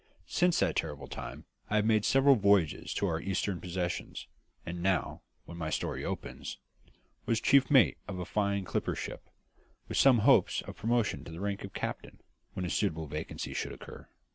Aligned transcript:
Since 0.25 0.61
that 0.61 0.75
terrible 0.77 1.07
time 1.07 1.45
I 1.69 1.75
had 1.75 1.85
made 1.85 2.05
several 2.05 2.33
voyages 2.35 2.91
to 2.95 3.05
our 3.05 3.21
eastern 3.21 3.61
possessions, 3.61 4.25
and 4.65 4.81
now, 4.81 5.21
when 5.45 5.57
my 5.59 5.69
story 5.69 6.03
opens, 6.03 6.57
was 7.27 7.39
chief 7.39 7.69
mate 7.69 7.99
of 8.07 8.17
a 8.17 8.25
fine 8.25 8.65
clipper 8.65 8.95
ship, 8.95 9.29
with 9.87 9.97
some 9.99 10.17
hopes 10.25 10.63
of 10.63 10.75
promotion 10.77 11.23
to 11.25 11.31
the 11.31 11.39
rank 11.39 11.63
of 11.63 11.73
"captain" 11.75 12.19
when 12.53 12.65
a 12.65 12.69
suitable 12.71 13.05
vacancy 13.05 13.53
should 13.53 13.73
occur. 13.73 14.09